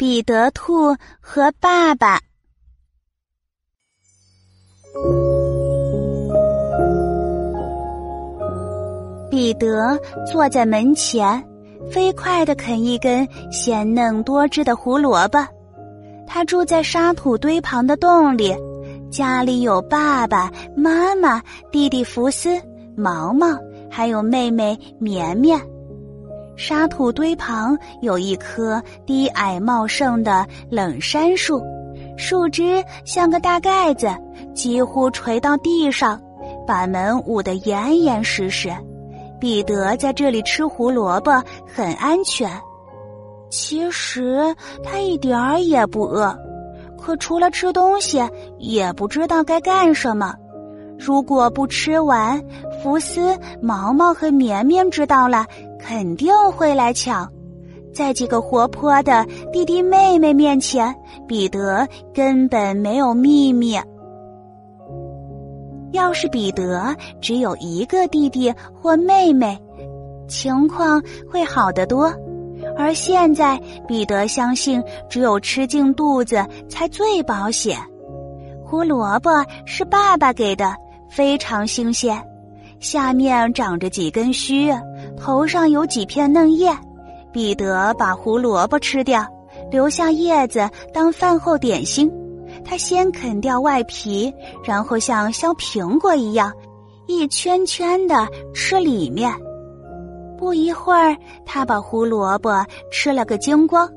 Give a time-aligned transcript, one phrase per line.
[0.00, 2.18] 彼得兔和爸爸。
[9.30, 11.44] 彼得坐在门前，
[11.90, 15.38] 飞快地啃一根鲜嫩多汁的胡萝卜。
[16.26, 18.56] 他住在沙土堆旁的洞里，
[19.10, 22.58] 家里有爸爸妈妈、弟弟福斯、
[22.96, 23.48] 毛毛，
[23.90, 25.60] 还有妹妹绵绵。
[26.60, 31.64] 沙土堆旁有一棵低矮茂盛的冷杉树，
[32.18, 34.14] 树枝像个大盖子，
[34.54, 36.20] 几乎垂到地上，
[36.66, 38.70] 把门捂得严严实实。
[39.40, 42.50] 彼得在这里吃胡萝卜很安全。
[43.48, 44.54] 其实
[44.84, 46.38] 他一点儿也不饿，
[47.00, 48.22] 可除了吃东西，
[48.58, 50.34] 也不知道该干什么。
[50.98, 52.38] 如果不吃完，
[52.82, 55.46] 福斯、毛毛和绵绵知道了。
[55.82, 57.30] 肯定会来抢，
[57.92, 60.94] 在几个活泼的弟弟妹妹面前，
[61.26, 63.78] 彼得根本没有秘密。
[65.92, 69.58] 要是彼得只有一个弟弟或妹妹，
[70.28, 72.12] 情况会好得多。
[72.76, 77.76] 而现在，彼得相信只有吃进肚子才最保险。
[78.64, 79.30] 胡萝卜
[79.64, 80.76] 是爸爸给的，
[81.10, 82.22] 非常新鲜。
[82.78, 84.70] 下面长着几根须，
[85.20, 86.74] 头上有几片嫩叶。
[87.32, 89.24] 彼得把胡萝卜吃掉，
[89.70, 92.10] 留下叶子当饭后点心。
[92.64, 94.32] 他先啃掉外皮，
[94.64, 96.52] 然后像削苹果一样，
[97.06, 99.32] 一圈圈的吃里面。
[100.36, 103.88] 不一会儿，他把胡萝卜吃了个精光，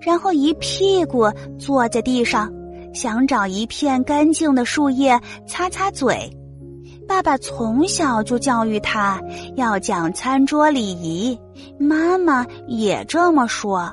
[0.00, 1.24] 然后一屁股
[1.58, 2.48] 坐在地上，
[2.94, 6.30] 想找一片干净的树叶擦擦嘴。
[7.06, 9.20] 爸爸从小就教育他
[9.54, 11.38] 要讲餐桌礼仪，
[11.78, 13.90] 妈妈也这么说。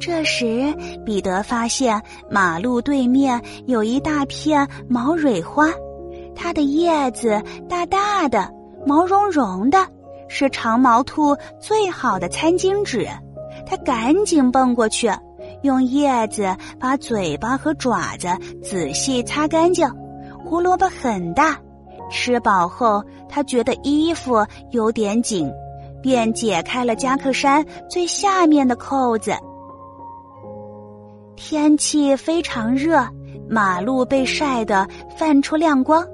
[0.00, 5.68] 这时，彼得发现马路对面有一大片毛蕊花，
[6.34, 8.50] 它的叶子大大的，
[8.86, 9.86] 毛茸茸的，
[10.28, 13.06] 是长毛兔最好的餐巾纸。
[13.66, 15.10] 他赶紧蹦过去，
[15.62, 18.28] 用叶子把嘴巴和爪子
[18.62, 19.88] 仔细擦干净。
[20.44, 21.56] 胡萝卜很大。
[22.10, 25.50] 吃饱后，他觉得衣服有点紧，
[26.02, 29.32] 便解开了夹克衫最下面的扣子。
[31.36, 33.06] 天气非常热，
[33.48, 36.04] 马路被晒得泛出亮光，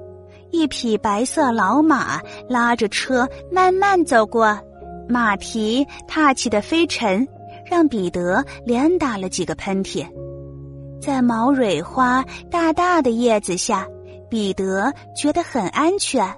[0.51, 4.57] 一匹白色老马拉着车慢慢走过，
[5.09, 7.27] 马蹄踏起的飞尘，
[7.65, 10.07] 让彼得连打了几个喷嚏。
[11.01, 13.85] 在毛蕊花大大的叶子下。
[14.29, 16.35] 彼得觉得很安全，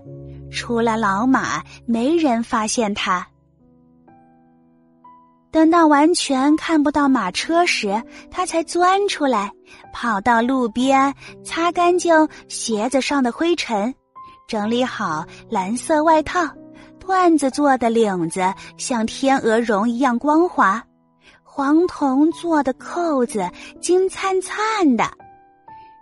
[0.51, 3.27] 除了老马，没人发现他。
[5.51, 9.51] 等到完全看不到马车时，他才钻出来，
[9.91, 11.11] 跑到路边，
[11.43, 13.91] 擦干净鞋子上的灰尘，
[14.47, 16.41] 整理好蓝色外套，
[17.03, 20.83] 缎子做的领子像天鹅绒一样光滑，
[21.43, 23.49] 黄铜做的扣子
[23.81, 25.09] 金灿灿的。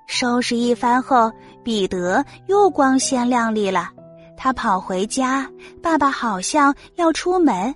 [0.08, 1.32] 收拾一番后，
[1.64, 3.90] 彼得又光鲜亮丽了。
[4.38, 5.48] 他跑回家，
[5.84, 7.76] 爸爸好像要出门。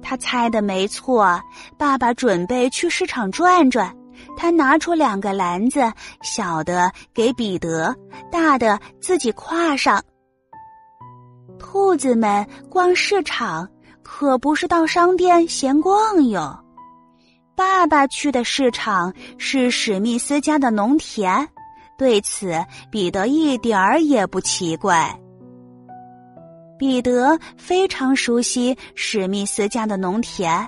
[0.00, 1.40] 他猜的没错，
[1.76, 3.94] 爸爸准备去市场转转。
[4.36, 5.92] 他拿出两个篮子，
[6.22, 7.94] 小的给彼得，
[8.30, 10.02] 大的自己挎上。
[11.58, 13.68] 兔子们逛市场
[14.02, 16.56] 可不是到商店闲逛哟。
[17.56, 21.48] 爸爸去的市场是史密斯家的农田。
[21.96, 22.52] 对此，
[22.90, 25.16] 彼得一点儿也不奇怪。
[26.76, 30.66] 彼得非常熟悉史密斯家的农田，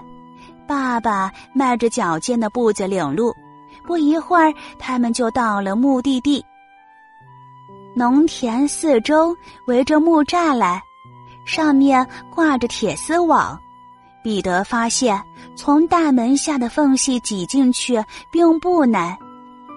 [0.67, 3.35] 爸爸迈着矫健的步子领路，
[3.85, 6.45] 不一会儿，他们就到了目的地。
[7.97, 10.81] 农田四周围着木栅栏，
[11.45, 13.59] 上面挂着铁丝网。
[14.23, 15.21] 彼得发现，
[15.57, 19.17] 从大门下的缝隙挤进去并不难。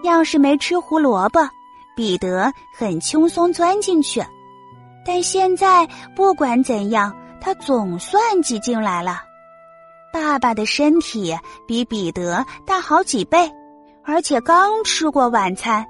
[0.04, 1.40] 要是没吃胡萝卜，
[1.96, 4.24] 彼得很轻松钻进去。
[5.06, 9.22] 但现在不管怎样，他总算挤进来了。
[10.12, 11.38] 爸爸的身体
[11.68, 13.52] 比彼得大好几倍，
[14.04, 15.86] 而且刚吃过晚餐。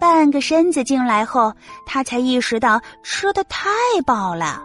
[0.00, 1.54] 半个身子进来后，
[1.86, 3.70] 他才意识到吃的太
[4.04, 4.62] 饱了。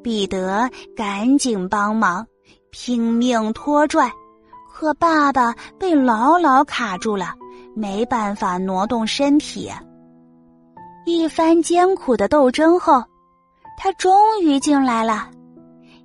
[0.00, 2.24] 彼得赶紧帮忙，
[2.70, 4.12] 拼命拖拽。
[4.76, 7.32] 可爸爸被牢牢卡住了，
[7.76, 9.70] 没办法挪动身体。
[11.06, 13.00] 一番艰苦的斗争后，
[13.78, 14.12] 他终
[14.42, 15.30] 于进来了。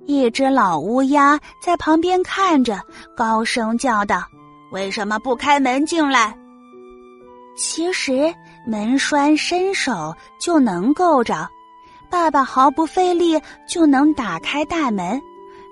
[0.06, 2.80] 一只老乌鸦在旁边看着，
[3.16, 4.22] 高声叫道
[4.70, 6.32] ：“为什么不开门进来？”
[7.58, 8.32] 其实
[8.64, 11.48] 门栓伸手就能够着，
[12.08, 13.38] 爸爸毫不费力
[13.68, 15.20] 就能打开大门。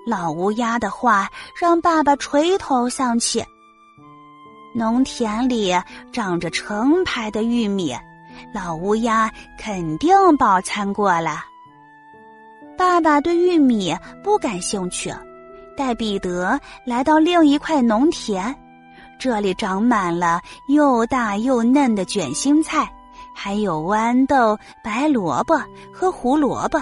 [0.05, 1.29] 老乌鸦的话
[1.59, 3.43] 让爸爸垂头丧气。
[4.73, 5.73] 农田里
[6.11, 7.95] 长着成排的玉米，
[8.53, 11.43] 老乌鸦肯定饱餐过了。
[12.77, 15.13] 爸爸对玉米不感兴趣，
[15.75, 18.55] 带彼得来到另一块农田。
[19.19, 22.89] 这里长满了又大又嫩的卷心菜，
[23.35, 25.59] 还有豌豆、白萝卜
[25.91, 26.81] 和胡萝卜。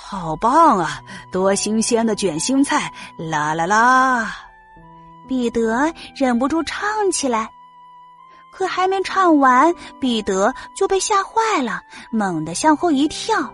[0.00, 1.02] 好棒啊！
[1.30, 2.90] 多新鲜的卷心菜！
[3.18, 4.36] 啦啦啦！
[5.26, 7.50] 彼得忍不住唱起来。
[8.52, 13.52] 可还没唱完，彼得就被吓坏了，猛地向后一跳。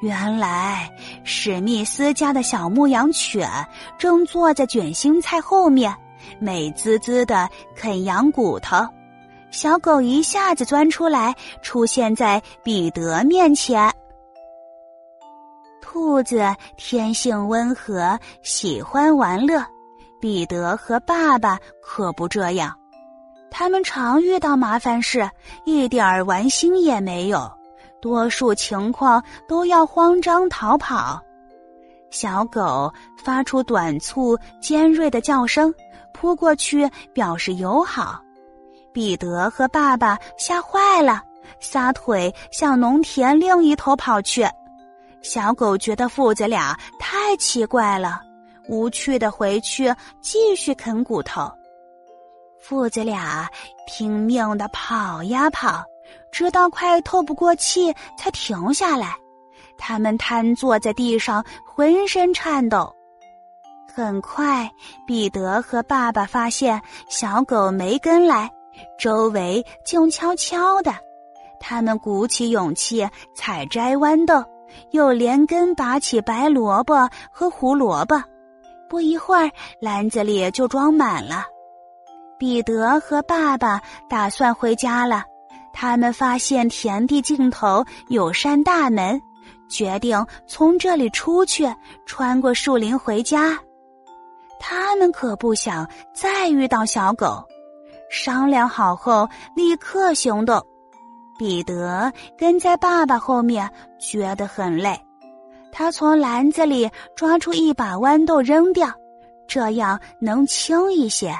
[0.00, 0.88] 原来
[1.24, 3.50] 史密斯家的小牧羊犬
[3.98, 5.92] 正坐在卷心菜后面。
[6.38, 8.86] 美滋滋的啃羊骨头，
[9.50, 13.92] 小狗一下子钻出来，出现在彼得面前。
[15.94, 16.42] 兔子
[16.76, 19.64] 天性温和，喜欢玩乐，
[20.20, 22.76] 彼得和爸爸可不这样，
[23.48, 25.30] 他们常遇到麻烦事，
[25.64, 27.48] 一点玩心也没有，
[28.02, 31.22] 多数情况都要慌张逃跑。
[32.10, 35.72] 小狗发出短促尖锐的叫声。
[36.12, 38.20] 扑过去表示友好，
[38.92, 41.22] 彼得和爸爸吓坏了，
[41.60, 44.44] 撒腿向农田另一头跑去。
[45.24, 48.20] 小狗觉得父子俩太奇怪了，
[48.68, 51.50] 无趣的回去继续啃骨头。
[52.60, 53.48] 父子俩
[53.86, 55.82] 拼命的跑呀跑，
[56.30, 59.16] 直到快透不过气才停下来。
[59.78, 62.94] 他们瘫坐在地上，浑身颤抖。
[63.94, 64.70] 很快，
[65.06, 68.50] 彼得和爸爸发现小狗没跟来，
[68.98, 70.94] 周围静悄悄的。
[71.58, 74.44] 他们鼓起勇气采摘豌豆，
[74.90, 78.22] 又连根拔起白萝卜和胡萝卜。
[78.88, 79.50] 不一会儿，
[79.80, 81.44] 篮子里就装满了。
[82.38, 85.24] 彼得和爸爸打算回家了。
[85.72, 89.20] 他们发现田地尽头有扇大门，
[89.68, 91.66] 决定从这里出去，
[92.06, 93.58] 穿过树林回家。
[94.60, 97.42] 他们可不想再遇到小狗，
[98.08, 100.64] 商量好后立刻行动。
[101.38, 104.98] 彼得跟在爸爸后面，觉得很累。
[105.72, 108.88] 他从篮子里抓出一把豌豆扔掉，
[109.46, 111.34] 这样能轻一些。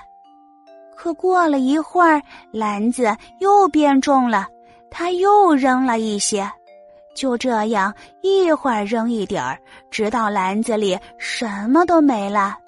[0.97, 2.21] 可过了一会儿，
[2.51, 4.49] 篮子又变重了，
[4.91, 6.51] 他又扔了一些。
[7.15, 9.57] 就这样，一会儿扔一点儿，
[9.91, 12.59] 直到篮子里什么都没了。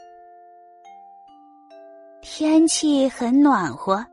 [2.20, 4.04] 天气很暖和，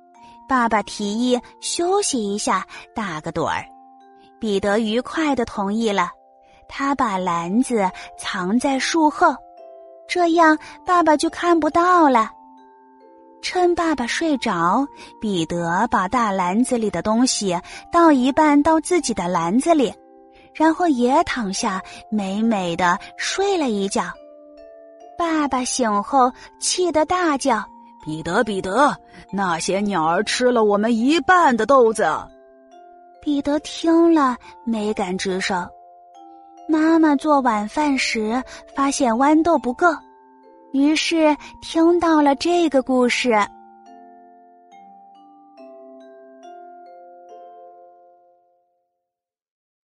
[0.54, 2.64] 爸爸提议休息一下，
[2.94, 3.66] 打个盹儿。
[4.40, 6.12] 彼得愉快的同意了。
[6.68, 7.90] 他把篮子
[8.20, 9.36] 藏在树后，
[10.08, 10.56] 这样
[10.86, 12.30] 爸爸就看不到了。
[13.42, 14.88] 趁爸爸睡着，
[15.20, 17.60] 彼得把大篮子里的东西
[17.92, 19.92] 倒一半到自己的篮子里，
[20.54, 24.04] 然后也躺下美美的睡了一觉。
[25.18, 27.66] 爸爸醒后气得大叫。
[28.06, 28.96] 彼得，彼得，
[29.32, 32.06] 那些鸟儿吃了我们一半的豆子。
[33.22, 35.68] 彼得听了没敢吱声。
[36.68, 38.42] 妈妈做晚饭时
[38.76, 39.88] 发现豌豆不够，
[40.72, 43.32] 于是听到了这个故事。